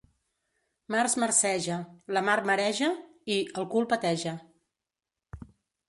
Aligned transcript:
Març 0.95 1.15
marceja; 1.23 1.77
la 2.19 2.25
mar 2.31 2.39
mareja, 2.53 2.91
i, 3.37 3.39
el 3.63 3.71
cul 3.77 3.89
peteja. 3.95 4.37